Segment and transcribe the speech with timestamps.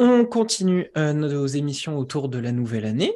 [0.00, 3.12] On continue euh, nos émissions autour de la nouvelle année.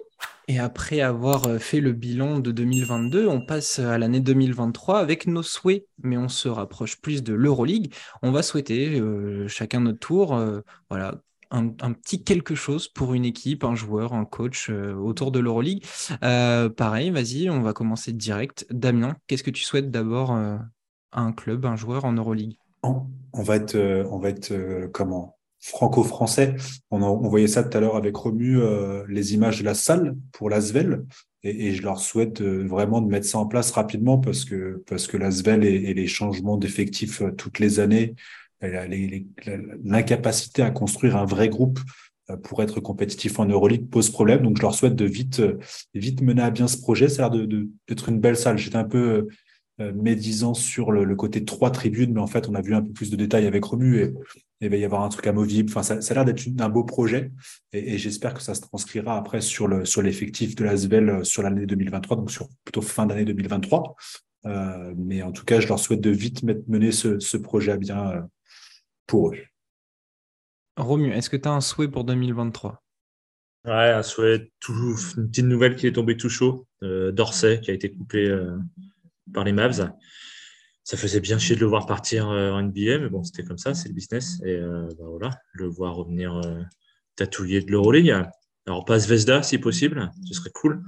[0.47, 5.27] Et après avoir euh, fait le bilan de 2022, on passe à l'année 2023 avec
[5.27, 7.93] nos souhaits, mais on se rapproche plus de l'Euroleague.
[8.23, 10.41] On va souhaiter euh, chacun notre tour,
[10.89, 11.21] voilà,
[11.51, 15.84] un, petit quelque chose pour une équipe, un joueur, un coach autour de l'Euroleague.
[16.21, 18.66] pareil, vas-y, on va commencer direct.
[18.71, 20.61] Damien, qu'est-ce que tu souhaites d'abord à
[21.12, 22.57] un club, un joueur en Euroleague?
[22.83, 23.77] On, va être,
[24.11, 24.30] on va
[24.93, 25.38] comment?
[25.61, 26.55] Franco-français.
[26.91, 30.51] On, voyait ça tout à l'heure avec Romu, euh, les images de la salle pour
[30.51, 31.05] l'Asvel.
[31.43, 34.83] Et, et, je leur souhaite euh, vraiment de mettre ça en place rapidement parce que,
[34.88, 38.15] parce que et, et, les changements d'effectifs euh, toutes les années,
[38.61, 41.80] l'incapacité à construire un vrai groupe
[42.43, 44.43] pour être compétitif en Euroleague pose problème.
[44.43, 45.43] Donc, je leur souhaite de vite,
[45.95, 47.09] vite mener à bien ce projet.
[47.09, 47.47] Ça a l'air
[47.88, 48.59] d'être une belle salle.
[48.59, 49.29] J'étais un peu
[49.79, 53.10] médisant sur le, côté trois tribunes, mais en fait, on a vu un peu plus
[53.10, 54.13] de détails avec Romu et
[54.60, 55.71] il va y avoir un truc amovible.
[55.71, 57.30] Enfin, ça, a l'air d'être un beau projet
[57.73, 61.25] et, j'espère que ça se transcrira après sur le sur l'effectif de la SVEL euh,
[61.25, 63.97] sur l'année 2023, donc sur plutôt fin d'année 2023.
[64.47, 68.10] Euh, mais en tout cas, je leur souhaite de vite mener ce, projet à bien
[68.10, 68.21] euh,
[69.09, 69.38] pour eux.
[70.76, 72.81] Romu, est-ce que tu as un souhait pour 2023
[73.64, 76.69] Ouais, un souhait, tout, une petite nouvelle qui est tombée tout chaud.
[76.84, 78.56] Euh, Dorsey qui a été coupé euh,
[79.34, 79.91] par les Mavs
[80.88, 83.59] ça faisait bien chier de le voir partir euh, en NBA, mais bon, c'était comme
[83.59, 84.41] ça, c'est le business.
[84.42, 86.62] Et euh, bah voilà, le voir revenir euh,
[87.14, 88.25] tatouiller de l'Euroleague.
[88.66, 90.82] Alors, pas Zvezda si possible, ce serait cool.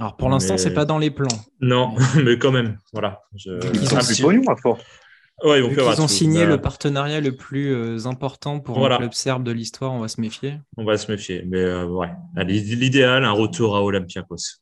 [0.00, 1.28] Alors, pour l'instant, c'est pas dans les plans.
[1.60, 1.94] Non,
[2.24, 3.20] mais quand même, voilà.
[3.36, 3.52] Je...
[3.72, 4.78] Ils ont signé, fort.
[5.44, 9.52] Ouais, ils, ils ont signé le partenariat le plus important pour un club serbe de
[9.52, 10.58] l'histoire, on va se méfier.
[10.76, 12.08] On va se méfier, mais ouais.
[12.36, 14.60] L'idéal, un retour à Olympiakos.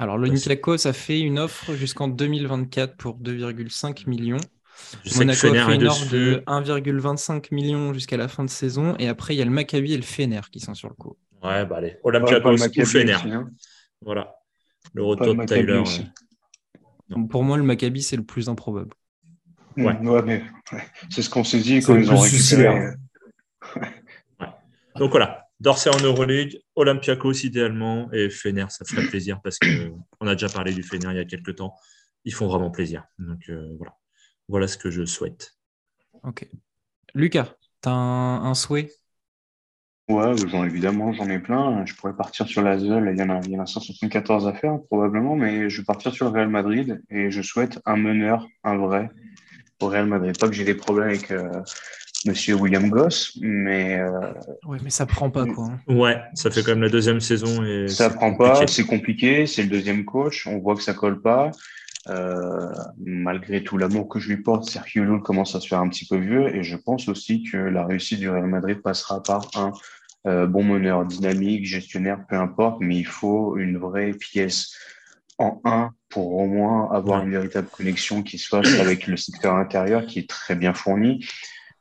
[0.00, 4.38] Alors, l'Olympiakos a fait une offre jusqu'en 2024 pour 2,5 millions.
[5.16, 8.94] Monaco a fait une offre de 1,25 millions jusqu'à la fin de saison.
[9.00, 11.16] Et après, il y a le Maccabi et le Fener qui sont sur le coup.
[11.42, 11.96] Ouais, bah allez.
[12.04, 13.14] Olympiakos ou Fener.
[13.14, 13.48] Hein.
[14.00, 14.36] Voilà.
[14.94, 15.82] Le retour de Tyler.
[17.10, 18.94] Euh, pour moi, le Maccabi, c'est le plus improbable.
[19.84, 20.42] Ouais, ouais mais
[21.10, 22.94] c'est ce qu'on s'est dit quand ils ont récupéré.
[24.96, 30.34] Donc voilà, Dorsey en Euroleague, Olympiakos idéalement et Fener, ça ferait plaisir parce qu'on a
[30.34, 31.74] déjà parlé du Fener il y a quelques temps.
[32.24, 33.04] Ils font vraiment plaisir.
[33.18, 33.94] Donc euh, voilà.
[34.48, 35.56] Voilà ce que je souhaite.
[36.22, 36.48] Ok.
[37.14, 38.90] Lucas, tu as un, souhait?
[40.08, 40.32] Ouais,
[40.66, 41.84] évidemment, j'en ai plein.
[41.84, 44.46] Je pourrais partir sur la ZEL, il y en a, il y en a 174
[44.48, 47.96] à faire probablement, mais je vais partir sur le Real Madrid et je souhaite un
[47.96, 49.10] meneur, un vrai,
[49.80, 50.38] au Real Madrid.
[50.38, 51.48] Pas que j'ai des problèmes avec, euh,
[52.26, 54.00] Monsieur William Goss, mais.
[54.00, 54.32] Euh,
[54.66, 55.66] ouais, mais ça prend pas quoi.
[55.66, 55.94] Hein.
[55.94, 57.86] Ouais, ça fait quand même la deuxième saison et.
[57.86, 61.52] Ça prend pas, c'est compliqué, c'est le deuxième coach, on voit que ça colle pas.
[62.08, 65.88] Euh, malgré tout l'amour que je lui porte, Sergio Llull commence à se faire un
[65.88, 69.46] petit peu vieux et je pense aussi que la réussite du Real Madrid passera par
[69.56, 69.72] un
[70.26, 74.74] euh, bon meneur dynamique, gestionnaire, peu importe, mais il faut une vraie pièce
[75.38, 79.54] en un pour au moins avoir une véritable connexion qui se fasse avec le secteur
[79.54, 81.24] intérieur qui est très bien fourni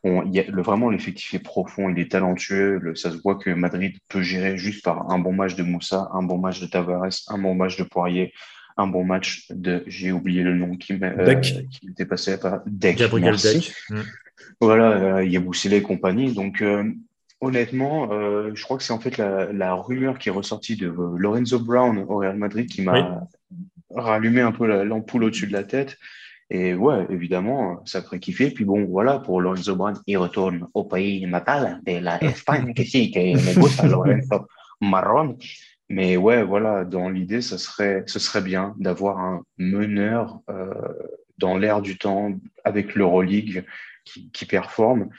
[0.04, 2.80] y a, le, vraiment, l'effectif est profond, il est talentueux.
[2.82, 6.10] Le, ça se voit que Madrid peut gérer juste par un bon match de Moussa,
[6.14, 8.34] un bon match de Tavares, un bon match de Poirier,
[8.78, 12.98] un bon match de, j'ai oublié le nom qui m'était passé par Deck.
[12.98, 13.74] Gabriel Deck.
[13.90, 14.02] Mm.
[14.62, 16.34] Voilà, euh, Yaboussile et compagnie.
[16.34, 16.84] Donc, euh,
[17.42, 20.88] honnêtement, euh, je crois que c'est en fait la, la, rumeur qui est ressortie de
[20.88, 23.28] Lorenzo Brown au Real Madrid qui m'a
[23.96, 25.98] rallumé un peu l'ampoule au-dessus de la tête.
[26.50, 28.52] Et ouais, évidemment, ça ferait kiffer.
[28.52, 32.84] Puis bon, voilà, pour Lorenzo Brown, il retourne au pays natal de la Espagne, que
[32.84, 34.48] sí, que me gusta Lorenzo
[34.80, 35.38] Marron.
[35.90, 40.74] Mais ouais, voilà, dans l'idée, ce serait, ce serait bien d'avoir un meneur euh,
[41.38, 42.34] dans l'air du temps
[42.64, 43.66] avec l'Euroleague
[44.04, 45.10] qui, qui performe.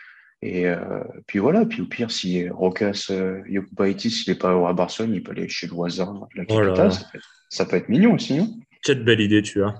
[0.40, 4.72] Et euh, puis voilà, puis au pire, si Rokas euh, Yokubaitis, il n'est pas à
[4.72, 6.92] Barcelone, il peut aller chez le voisin, la capitale.
[6.92, 8.38] ça, peut être, ça, peut être, mignon aussi.
[8.38, 8.48] Hein
[8.84, 9.74] Quelle belle idée tu as.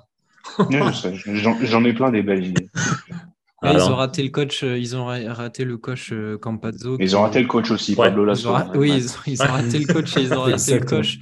[1.62, 2.68] J'en ai plein des belles idées.
[3.62, 6.96] ils ont raté le coach, euh, ils ont raté le coach euh, Campazzo.
[6.98, 8.52] Ils ont raté le coach aussi, Pablo Lasso.
[8.74, 8.92] Oui,
[9.26, 11.20] ils ont, raté le coach et ils ont raté le coach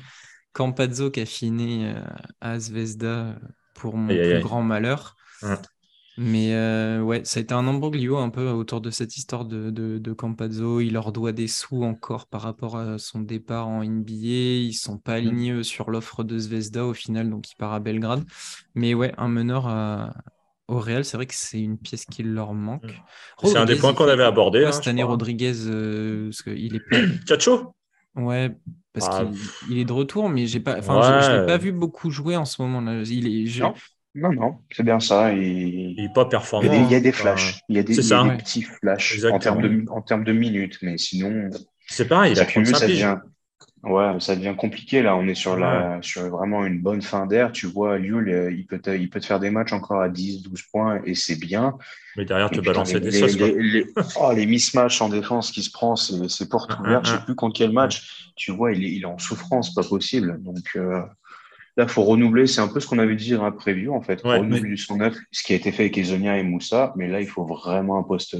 [0.54, 1.86] Campazzo qui a fini
[2.40, 3.38] à Zvezda
[3.74, 5.14] pour mon plus grand malheur.
[6.18, 9.70] Mais euh, ouais, ça a été un embroglio un peu autour de cette histoire de,
[9.70, 10.80] de, Campazzo.
[10.80, 14.64] Il leur doit des sous encore par rapport à son départ en NBA.
[14.64, 15.16] Ils sont pas mmh.
[15.16, 18.24] alignés sur l'offre de Zvezda au final, donc il part à Belgrade.
[18.74, 20.14] Mais ouais, un meneur à,
[20.68, 22.84] au Real, c'est vrai que c'est une pièce qui leur manque.
[22.84, 23.46] Mm.
[23.48, 24.64] C'est un des points qu'on avait abordé.
[24.64, 25.12] hein, cette année, crois.
[25.12, 26.82] Rodriguez, euh, parce qu'il est.
[27.26, 27.74] Cacho?
[28.16, 28.50] Ouais,
[28.92, 30.78] parce Ah, qu'il il est de retour, mais j'ai pas.
[30.78, 33.02] Enfin, je, je l'ai pas vu beaucoup jouer en ce moment là.
[33.02, 33.46] Il est.
[33.46, 33.64] je-
[34.16, 34.32] Non.
[34.32, 35.32] Non, c'est bien ça.
[35.34, 35.94] Et...
[35.96, 36.68] Il n'est pas Il y performant.
[36.70, 38.18] a des, il y a des flashs, il y a des, c'est il y a
[38.18, 38.22] ça.
[38.24, 38.36] des Ouais.
[38.38, 41.50] petits flashs en termes, de, en termes de minutes, mais sinon,
[41.86, 42.94] C'est pareil, il a ça cumule, 35 ça piges.
[43.02, 43.16] devient,
[43.84, 45.16] ouais, ça devient compliqué là.
[45.16, 47.52] On est sur, la, sur vraiment une bonne fin d'air.
[47.52, 50.08] Tu vois, Yul, euh, il peut, te, il peut te faire des matchs encore à
[50.08, 51.76] 10, 12 points et c'est bien.
[52.16, 53.36] Mais derrière, te balancer des sauces.
[53.36, 53.86] les, les-
[54.20, 57.06] oh, les mismatchs en défense qui se prend, c'est porte Un, ouverte.
[57.06, 57.18] un, Je un.
[57.18, 58.32] sais plus contre quel match.
[58.36, 60.42] Tu vois, il est, il est en souffrance, pas possible.
[60.42, 61.02] Donc euh,
[61.76, 62.46] là, il faut renouveler.
[62.46, 64.22] C'est un peu ce qu'on avait dit dans la preview, en fait.
[64.24, 66.92] Ouais, renouveler du 109, ce qui a été fait avec Ezonia et Moussa.
[66.96, 68.36] Mais là, il faut vraiment un poste,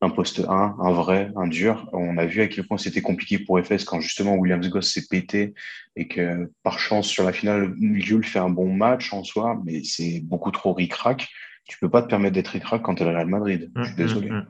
[0.00, 1.88] un poste 1, un vrai, un dur.
[1.92, 5.06] On a vu à quel point c'était compliqué pour FS quand justement Williams Goss s'est
[5.08, 5.54] pété
[5.96, 9.82] et que par chance, sur la finale, Yul fait un bon match en soi, mais
[9.84, 11.28] c'est beaucoup trop ric-rac.
[11.66, 13.70] Tu peux pas te permettre d'être ric-rac quand tu es à Real Madrid.
[13.76, 14.30] Je suis Hum, désolé.
[14.30, 14.46] hum, hum.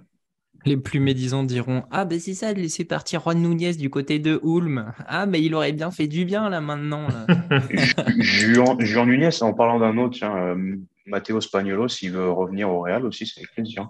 [0.67, 4.19] Les plus médisants diront Ah, ben c'est ça de laisser partir Juan Nunez du côté
[4.19, 4.93] de Ulm.
[5.07, 7.07] Ah, mais il aurait bien fait du bien là maintenant.
[7.09, 7.27] là.
[8.19, 10.77] Juan, Juan Nunez, en parlant d'un autre, tiens, euh,
[11.07, 13.89] Matteo Spagnolo, s'il veut revenir au Real aussi, c'est avec plaisir.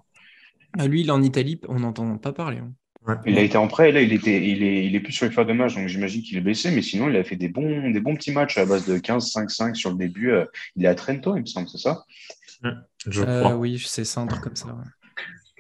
[0.79, 2.59] Ah, Lui, il est en Italie, on n'entend pas parler.
[2.59, 2.73] hein.
[3.27, 5.25] Il a été en prêt, et là, il, était, il, est, il est plus sur
[5.27, 7.49] les phases de match, donc j'imagine qu'il est blessé, mais sinon, il a fait des
[7.49, 10.31] bons, des bons petits matchs à base de 15-5-5 sur le début.
[10.31, 10.45] euh,
[10.77, 12.05] Il est à Trento, il me semble, c'est ça?
[13.07, 13.57] Je Euh, crois.
[13.57, 14.67] oui, c'est ça, un truc comme ça.
[14.69, 14.85] ouais.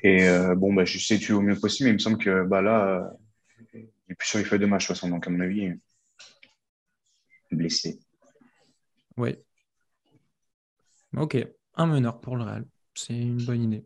[0.02, 2.44] Et euh, bon, bah, je sais tu au mieux possible, mais il me semble que
[2.44, 3.08] bah, là, euh,
[3.74, 5.72] il est plus sur les feuilles de match, de toute façon, donc à mon avis,
[7.50, 7.98] blessé.
[9.16, 9.42] Ouais.
[11.16, 11.36] Ok,
[11.74, 12.64] un meneur pour le Real.
[12.94, 13.84] C'est une bonne idée.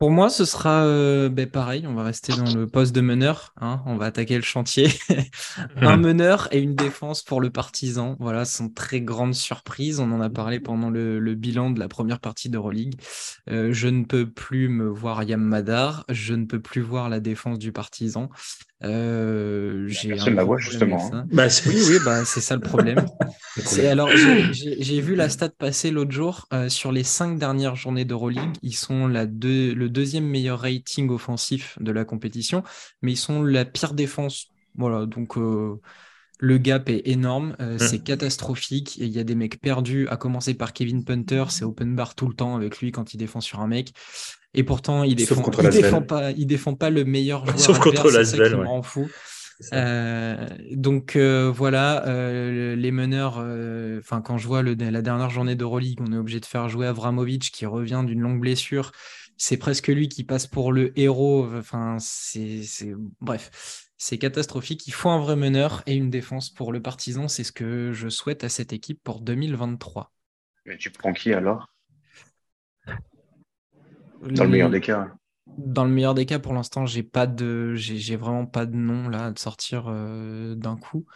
[0.00, 1.84] Pour moi, ce sera euh, ben, pareil.
[1.86, 3.52] On va rester dans le poste de meneur.
[3.60, 4.88] hein, on va attaquer le chantier.
[5.76, 8.16] un meneur et une défense pour le partisan.
[8.18, 10.00] Voilà, ce sont très grandes surprises.
[10.00, 12.94] On en a parlé pendant le, le bilan de la première partie d'Euroleague.
[13.50, 16.06] Euh, je ne peux plus me voir Yam Madar.
[16.08, 18.30] Je ne peux plus voir la défense du partisan.
[18.82, 21.24] Euh, j'ai personne la voit, justement, ça.
[21.30, 23.04] Bah, Oui, oui, bah, c'est ça le problème.
[23.56, 27.36] C'est alors j'ai- j'ai j'ai vu la stat passer l'autre jour euh, sur les cinq
[27.36, 32.62] dernières journées d'Euroleague, ils sont la deux- le deuxième meilleur rating offensif de la compétition,
[33.02, 34.46] mais ils sont la pire défense.
[34.76, 35.80] Voilà, donc euh,
[36.38, 38.96] le gap est énorme, euh, c'est catastrophique.
[38.96, 42.28] Il y a des mecs perdus, à commencer par Kevin Punter, c'est open bar tout
[42.28, 43.92] le temps avec lui quand il défend sur un mec.
[44.54, 48.06] Et pourtant, il défend, il défend pas, il défend pas le meilleur joueur Sauf contre
[48.06, 48.66] adverse, l'Asvel, ouais.
[48.66, 49.08] rend fou.
[49.72, 53.44] Euh, donc euh, voilà, euh, les meneurs,
[53.98, 56.86] enfin quand je vois le, la dernière journée d'Euroleague, on est obligé de faire jouer
[56.86, 58.92] Avramovic qui revient d'une longue blessure.
[59.42, 61.48] C'est presque lui qui passe pour le héros.
[61.56, 62.62] Enfin, c'est,
[63.22, 64.86] bref, c'est catastrophique.
[64.86, 67.26] Il faut un vrai meneur et une défense pour le partisan.
[67.26, 70.12] C'est ce que je souhaite à cette équipe pour 2023.
[70.66, 71.72] Mais tu prends qui alors?
[74.20, 75.10] Dans le meilleur des cas.
[75.56, 79.08] Dans le meilleur des cas, pour l'instant, j'ai pas de, j'ai vraiment pas de nom
[79.08, 81.06] là à te sortir euh, d'un coup.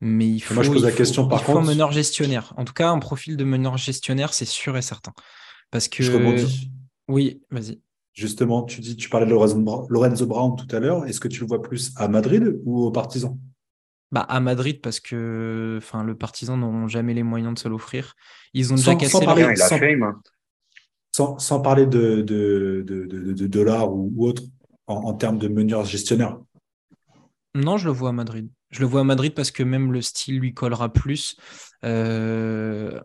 [0.00, 1.92] Mais il faut, Moi, je pose la faut- question, il par faut contre- un meneur
[1.92, 2.54] gestionnaire.
[2.56, 5.12] En tout cas, un profil de meneur gestionnaire, c'est sûr et certain.
[5.70, 6.70] Parce que Je rebondis.
[7.08, 7.80] Oui, vas-y.
[8.14, 11.06] Justement, tu dis, tu parlais de Lorenzo Brown tout à l'heure.
[11.06, 13.38] Est-ce que tu le vois plus à Madrid ou au Partizan
[14.10, 18.14] Bah, à Madrid, parce que enfin, le Partizan n'auront jamais les moyens de se l'offrir.
[18.54, 20.14] Ils ont déjà Sans- cassé sans parler- sans- fame.
[21.12, 24.42] sans, sans parler de, de, de, de- de dollars ou, ou autre
[24.88, 26.38] en, en termes de meneur gestionnaire.
[27.54, 28.48] Non, je le vois à Madrid.
[28.70, 31.36] Je le vois à Madrid parce que même le style lui collera plus.
[31.84, 33.00] Euh,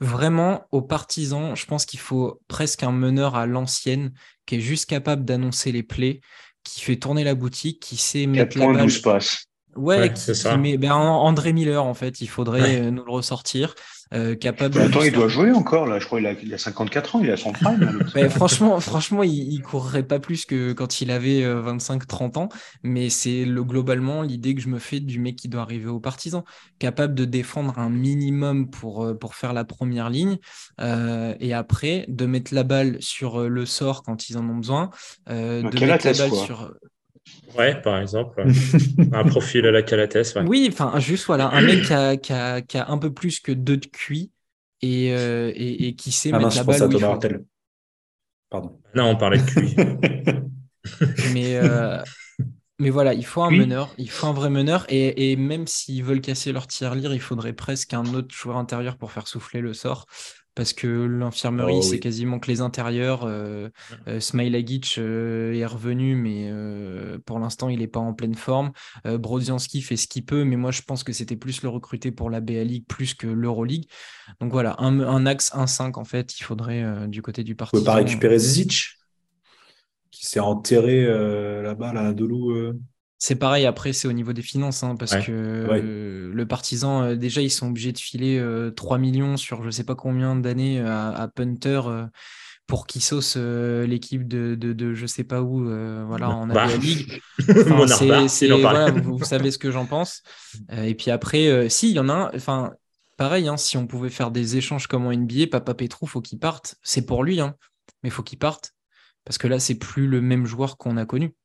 [0.00, 4.12] Vraiment, aux partisans, je pense qu'il faut presque un meneur à l'ancienne
[4.46, 6.20] qui est juste capable d'annoncer les plays,
[6.64, 8.82] qui fait tourner la boutique, qui sait 4 mettre la balle.
[8.84, 9.46] 12 passes.
[9.76, 10.56] Ouais, Ouais, qui, ça.
[10.56, 12.80] met ben, André Miller en fait, il faudrait Ouais.
[12.86, 13.74] euh, nous le ressortir,
[14.12, 14.78] euh, capable.
[14.78, 15.98] Mais attends, de il doit jouer encore, là.
[15.98, 18.06] Je crois qu'il a, il a 54 ans, il a son prime.
[18.14, 22.48] Ouais, franchement, franchement, il, il courrait pas plus que quand il avait 25-30 ans,
[22.82, 26.00] mais c'est le, globalement l'idée que je me fais du mec qui doit arriver au
[26.00, 26.44] partisan,
[26.78, 30.38] capable de défendre un minimum pour, euh, pour faire la première ligne,
[30.80, 34.56] euh, et après de mettre la balle sur euh, le sort quand ils en ont
[34.56, 34.90] besoin,
[35.28, 36.44] euh, de mettre la balle quoi?
[36.44, 36.74] sur.
[37.56, 38.42] Ouais, par exemple.
[39.12, 40.14] un profil à la Calates.
[40.36, 40.42] Ouais.
[40.42, 43.38] Oui, enfin, juste voilà, un mec qui a, qui a- qui a un peu plus
[43.40, 44.32] que deux de QI
[44.80, 46.98] et, euh, et, et qui sait Ah mettre je la pense balle à où il
[46.98, 47.12] faut.
[48.50, 48.80] Pardon.
[48.94, 49.74] Non, on parlait de QI.
[51.22, 52.02] Mais, euh,
[52.78, 53.58] mais voilà, il faut un Oui.
[53.58, 54.86] meneur, il faut un vrai meneur.
[54.90, 58.96] Et, et même s'ils veulent casser leur tirelire, il faudrait presque un autre joueur intérieur
[58.98, 60.06] pour faire souffler le sort.
[60.54, 62.00] Parce que l'infirmerie, Oh, c'est oui.
[62.00, 63.24] quasiment que les intérieurs.
[63.24, 63.70] Euh,
[64.06, 68.72] euh, Smilagic euh, est revenu, mais euh, pour l'instant, il n'est pas en pleine forme.
[69.04, 72.28] Brodzianski fait ce qu'il peut, mais moi, je pense que c'était plus le recruter pour
[72.28, 73.86] la BA League plus que l'Euroleague.
[74.40, 77.76] Donc voilà, un, axe 1-5, en fait, il faudrait du côté du parti.
[77.76, 78.98] On peut pas récupérer Zic
[80.10, 81.06] qui s'est enterré
[81.62, 82.52] là-bas, là, à Dolou
[83.24, 87.40] c'est pareil, après, c'est au niveau des finances, hein, parce que le partisan, euh, déjà,
[87.40, 90.80] ils sont obligés de filer 3 euh, millions sur je ne sais pas combien d'années
[90.80, 92.06] à, Punter euh,
[92.66, 95.62] pour qu'il sauce l'équipe de, de, je ne sais pas où,
[96.04, 96.66] voilà, en bah.
[96.66, 97.22] League.
[97.38, 100.24] vous, savez ce que j'en pense.
[100.72, 102.72] et puis après, si, il y en a un, enfin,
[103.16, 106.40] pareil, hein, si on pouvait faire des échanges comme en NBA, Papa Petrou, faut qu'il
[106.40, 106.74] parte.
[106.82, 107.54] C'est pour lui, hein,
[108.02, 108.72] mais faut qu'il parte.
[109.24, 111.36] Parce que là, c'est plus le même joueur qu'on a connu.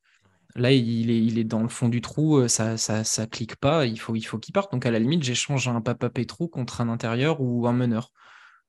[0.58, 3.56] Là, il est, il est dans le fond du trou, euh, ça, ça, ça clique
[3.56, 4.72] pas, il faut, il faut qu'il parte.
[4.72, 8.12] Donc, à la limite, j'échange un Papa Petrou contre un intérieur ou un meneur.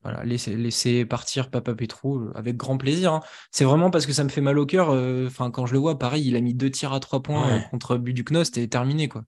[0.04, 3.14] Voilà, laisser, partir Papa Petrou euh, avec grand plaisir.
[3.14, 3.22] Hein.
[3.52, 4.92] C'est vraiment parce que ça me fait mal au cœur.
[4.92, 7.62] Euh, enfin, quand je le vois, pareil, il a mis deux tirs à trois points
[7.72, 9.10] contre Buduknost et terminé.
[9.10, 9.24] quoi.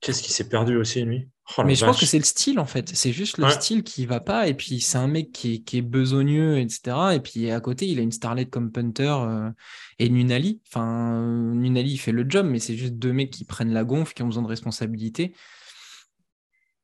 [0.00, 1.28] Qu'est-ce qui s'est perdu aussi, lui?
[1.56, 2.90] Oh Mais je pense que c'est le style, en fait.
[2.94, 4.46] C'est juste le style qui va pas.
[4.46, 7.14] Et puis, c'est un mec qui est, qui est, besogneux, etc.
[7.14, 9.50] Et puis, à côté, il a une starlette comme Punter euh,
[9.98, 10.60] et Nunali.
[10.68, 11.20] Enfin,
[11.54, 14.22] Nunali, il fait le job, mais c'est juste deux mecs qui prennent la gonfle, qui
[14.22, 15.34] ont besoin de responsabilité.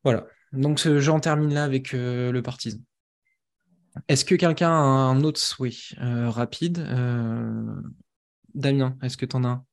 [0.03, 0.27] Voilà.
[0.53, 2.79] Donc, j'en termine là avec euh, le partisan.
[4.09, 6.79] Est-ce que quelqu'un a un autre souhait euh, rapide?
[8.55, 9.65] Damien, est-ce que tu en as un?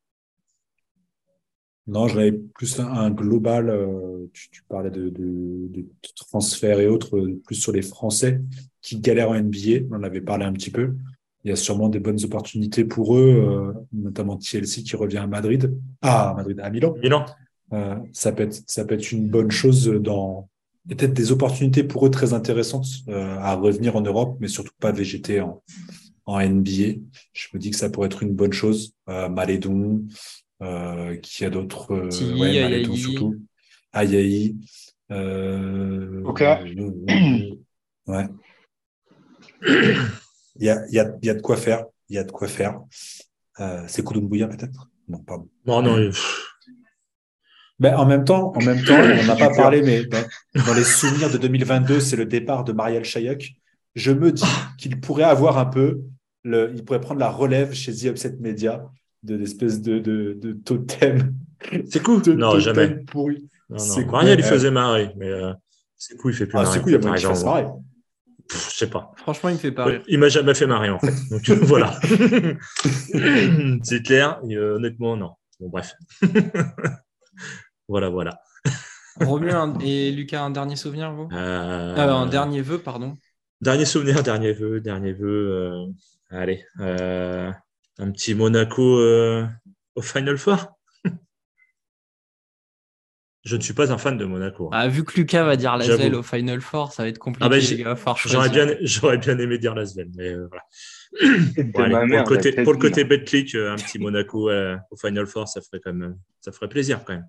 [1.92, 3.70] Non, j'avais plus un, global.
[3.70, 8.42] Euh, tu, parlais de, de, transferts et autres, euh, plus sur les Français
[8.82, 9.88] qui galèrent en NBA.
[9.92, 10.96] On en avait parlé un petit peu.
[11.44, 15.28] Il y a sûrement des bonnes opportunités pour eux, euh, notamment TLC qui revient à
[15.28, 15.78] Madrid.
[16.02, 16.96] Ah, à Madrid, à Milan.
[17.04, 17.26] Milan.
[18.14, 20.48] ça, peut être, ça peut être une bonne chose dans.
[20.88, 25.42] Peut-être des opportunités pour eux très intéressantes à revenir en Europe, mais surtout pas végéter
[25.42, 25.62] en,
[26.26, 27.02] en NBA.
[27.34, 28.96] Je me dis que ça pourrait être une bonne chose.
[29.08, 30.02] Malédon,
[30.62, 33.36] euh, qui a d'autres euh, ouais, surtout.
[33.94, 34.56] Ayaï
[35.12, 36.44] euh, ok
[38.08, 38.26] ouais.
[39.64, 41.86] Il y a, il y, a, il y a de quoi faire.
[42.10, 42.82] Il y a de quoi faire.
[43.60, 44.90] Euh, c'est Koudoumbouyia peut-être?
[45.08, 45.50] Non pardon.
[45.66, 46.12] Non non
[47.80, 51.32] ben, en même temps, en même temps, on n'a pas parlé, mais dans, les souvenirs
[51.32, 53.54] de 2022, c'est le départ de Marielle Chayak.
[53.96, 54.46] Je me dis
[54.78, 56.02] qu'il pourrait avoir un peu,
[56.44, 58.86] le, il pourrait prendre la relève chez The Upset Media
[59.24, 61.36] de l'espèce de, de, de, totem.
[61.90, 62.22] C'est cool.
[62.34, 62.90] non, jamais.
[63.06, 63.50] Pourri.
[63.70, 64.12] Non, non.
[64.12, 65.54] Marielle, il faisait marrer, mais euh,
[65.96, 67.68] c'est cool, il fait plus ah, C'est cool, il y a pas fasse marrer.
[68.52, 69.14] Je sais pas.
[69.16, 70.04] Franchement, il me fait pas rire.
[70.08, 71.14] Il m'a jamais fait marrer, en fait.
[71.30, 71.98] Donc, voilà.
[73.84, 74.42] c'est clair.
[74.50, 75.32] Et, euh, honnêtement, non.
[75.60, 75.94] Bon, bref.
[77.88, 78.42] voilà, voilà.
[79.22, 81.30] Romain et Lucas, un dernier souvenir, vous?
[81.32, 81.94] Euh...
[81.96, 83.16] Ah, Un dernier vœu, pardon.
[83.62, 85.28] Dernier souvenir, dernier vœu, dernier vœu.
[85.30, 85.86] Euh,
[86.32, 86.66] allez.
[88.00, 89.46] Un petit Monaco euh,
[89.96, 90.80] au Final Four
[93.44, 94.68] Je ne suis pas un fan de Monaco.
[94.68, 94.72] Hein.
[94.74, 97.46] Ah, vu que Lucas va dire Lasvel au Final Four, ça va être compliqué.
[97.46, 100.64] Ah bah, j'aurais, bien, j'aurais bien aimé dire Lasvel, mais euh, voilà.
[101.74, 105.62] pour, le côté, pour le côté BetClick, euh, un petit Monaco au Final Four, ça
[105.62, 107.28] ferait, quand même, ça ferait plaisir quand même.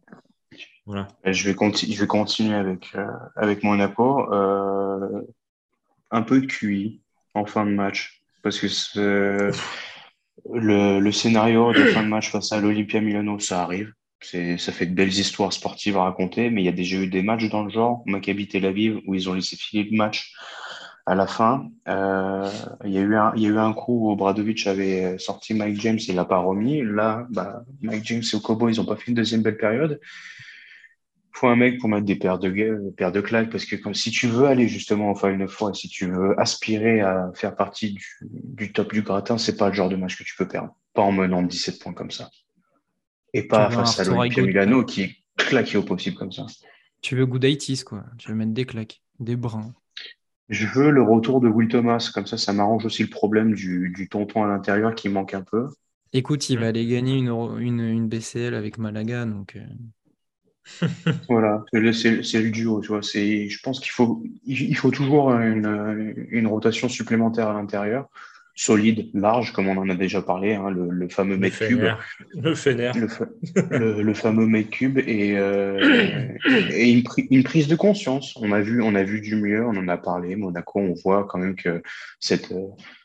[0.85, 1.09] Voilà.
[1.25, 2.95] Je vais, je vais continuer avec,
[3.37, 4.33] avec Monaco.
[4.33, 7.01] un peu de QI
[7.35, 8.23] en fin de match.
[8.43, 8.67] Parce que
[10.53, 13.93] le, scénario de fin de match face à l'Olympia Milano, ça arrive.
[14.21, 17.23] Ça fait de belles histoires sportives à raconter, mais il y a déjà eu des
[17.23, 20.33] matchs dans le genre, Maccabi Tel Aviv, où ils ont laissé filer le match
[21.07, 21.69] à la fin.
[21.89, 22.49] Euh,
[22.85, 25.81] il, y a eu un, y a eu un coup où Bradovic avait sorti Mike
[25.81, 26.83] James, il l'a pas remis.
[26.85, 30.01] Là, bah, Mike James et Okobo, ils ont pas fait une deuxième belle période
[31.33, 34.11] faut un mec pour mettre des paires de, paires de claques parce que comme, si
[34.11, 37.95] tu veux aller justement au Final Four et si tu veux aspirer à faire partie
[37.95, 40.75] du, du top du gratin, c'est pas le genre de match que tu peux perdre.
[40.93, 42.31] Pas en menant 17 points comme ça.
[43.33, 46.47] Et pas face à l'Olympia Milano qui est claqué au possible comme ça.
[47.01, 48.05] Tu veux Goudaitis, quoi.
[48.19, 49.73] Tu veux mettre des claques, des brins.
[50.51, 52.11] Je veux le retour de Will Thomas.
[52.13, 55.43] Comme ça, ça m'arrange aussi le problème du, du tonton à l'intérieur qui manque un
[55.43, 55.69] peu.
[56.13, 59.57] Écoute, il va aller gagner une, une, une BCL avec Malaga, donc.
[61.29, 63.01] Voilà, c'est le duo, tu vois.
[63.03, 68.09] Je pense qu'il faut, il faut toujours une, une rotation supplémentaire à l'intérieur
[68.55, 71.85] solide, large, comme on en a déjà parlé, hein, le, fameux mètre cube.
[72.35, 72.93] Le Fener.
[73.71, 76.29] Le, fameux cube et, euh,
[76.71, 78.37] et une, une, prise de conscience.
[78.41, 80.37] On a, vu, on a vu du mieux, on en a parlé.
[80.37, 81.83] Monaco, on voit quand même que
[82.21, 82.53] cette,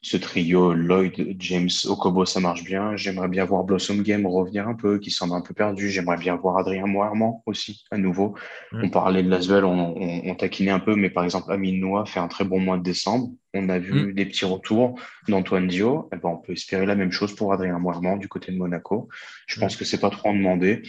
[0.01, 2.95] ce trio Lloyd, James, Okobo, ça marche bien.
[2.95, 5.89] J'aimerais bien voir Blossom Game revenir un peu, qui semble un peu perdu.
[5.89, 8.35] J'aimerais bien voir Adrien Moirement aussi, à nouveau.
[8.71, 8.81] Mm.
[8.83, 12.19] On parlait de on, on, on, taquinait un peu, mais par exemple, Amin Noah fait
[12.19, 16.09] un très bon mois de décembre On a vu des petits retours d'Antoine Dio.
[16.13, 19.09] Eh ben, on peut espérer la même chose pour Adrien Moirement du côté de Monaco.
[19.47, 20.83] Je pense que c'est pas trop en demander.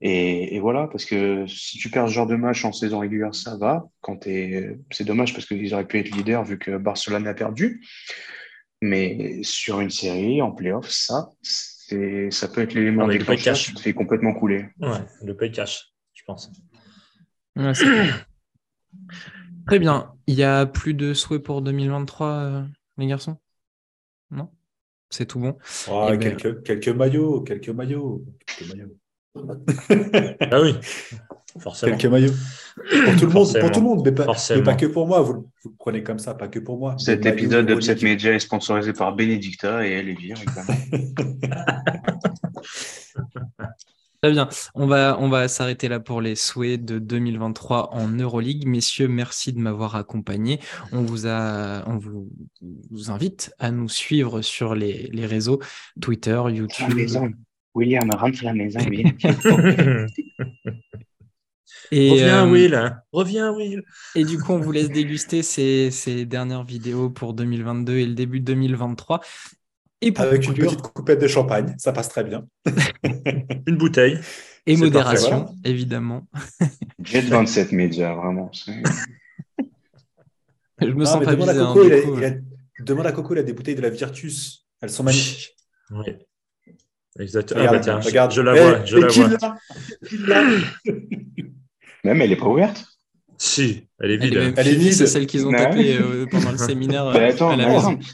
[0.00, 3.34] Et, et, voilà, parce que si tu perds ce genre de match en saison régulière,
[3.34, 3.86] ça va.
[4.00, 7.82] Quand c'est dommage parce qu'ils auraient pu être leaders vu que Barcelone a perdu.
[8.82, 13.92] Mais sur une série, en playoff, ça, ça peut être l'élément déclencheur qui te fait
[13.92, 14.68] complètement couler.
[14.80, 16.50] Ouais, le pay cash, je pense.
[19.70, 20.10] Très bien.
[20.26, 22.62] Il y a plus de souhaits pour 2023, euh,
[22.98, 23.36] les garçons?
[24.32, 24.48] Non?
[25.10, 25.58] C'est tout bon.
[25.88, 28.96] Oh, quelques, quelques, maillots, quelques maillots, quelques maillots.
[30.50, 30.74] ah oui,
[31.60, 31.96] forcément.
[31.96, 32.32] Quelques maillots.
[33.04, 35.20] Pour tout le monde, pour tout le monde mais, pas, pas, que pour moi.
[35.20, 36.96] Vous, vous, le prenez comme ça, pas que pour moi.
[36.98, 40.36] Cet épisode d'Upset Media est sponsorisé par Benedicta et Elvire,
[44.22, 44.50] Très bien.
[44.74, 48.66] On va, on va s'arrêter là pour les souhaits de 2023 en Euroleague.
[48.66, 50.60] Messieurs, merci de m'avoir accompagné.
[50.92, 52.30] On vous, a, on vous,
[52.90, 55.58] vous, invite à nous suivre sur les, les réseaux
[56.02, 56.92] Twitter, YouTube.
[57.74, 58.80] William, rentre à la maison,
[61.92, 63.02] Et, Reviens, euh, Will.
[63.12, 63.82] Reviens, Will.
[64.14, 68.14] Et du coup, on vous laisse déguster ces, ces, dernières vidéos pour 2022 et le
[68.14, 69.20] début de 2023.
[70.02, 72.46] Et Avec une petite coupette de champagne, ça passe très bien.
[73.66, 74.18] une bouteille.
[74.66, 76.26] Et modération, évidemment.
[77.04, 78.50] Jet 27 médias, vraiment.
[80.80, 82.30] Je me sens pas demande, à Coco, il a, il a,
[82.82, 84.66] demande à Coco, il a des bouteilles de la Virtus.
[84.80, 85.54] Elles sont magnifiques.
[85.90, 86.16] Oui.
[87.18, 87.60] Exactement.
[87.60, 88.32] Regarde, ah, bah, tiens, regarde.
[88.32, 88.84] Je, la vois.
[88.84, 89.58] Je la vois.
[92.04, 92.86] Même elle n'est pas ouverte?
[93.36, 94.34] Si, elle est vide.
[94.34, 94.92] Elle est, elle est vide.
[94.92, 97.10] C'est celle qu'ils ont tapée euh, pendant le séminaire.
[97.12, 97.56] Mais attends,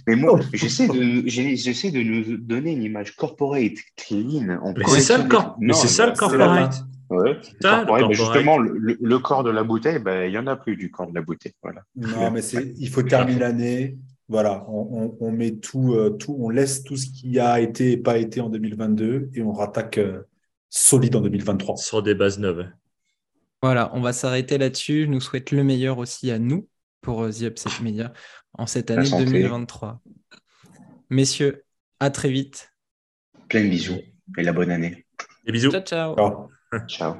[0.06, 4.58] mais moi, j'essaie de, j'essaie de nous donner une image corporate clean.
[4.76, 5.56] mais c'est ça, le corps.
[5.60, 6.82] mais c'est ça le corporate.
[7.08, 10.48] Ouais, ça, corporate, mais justement, le, le, corps de la bouteille, ben, il n'y en
[10.48, 11.52] a plus du corps de la bouteille.
[11.62, 11.82] Voilà.
[11.94, 13.96] Non, mais c'est, il faut terminer l'année.
[14.28, 17.92] Voilà, on, on, on met tout, euh, tout, on laisse tout ce qui a été
[17.92, 20.22] et pas été en 2022 et on rattaque euh,
[20.68, 21.76] solide en 2023.
[21.76, 22.66] Sur des bases neuves.
[23.62, 25.04] Voilà, on va s'arrêter là-dessus.
[25.04, 26.68] Je nous souhaite le meilleur aussi à nous
[27.00, 28.12] pour euh, The Upset Media
[28.52, 30.00] en cette année 2023.
[31.10, 31.64] Messieurs,
[32.00, 32.72] à très vite.
[33.48, 34.00] Plein de bisous
[34.36, 35.06] et la bonne année.
[35.44, 35.70] Des bisous.
[35.70, 36.50] Ciao, ciao.
[36.88, 37.16] Ciao.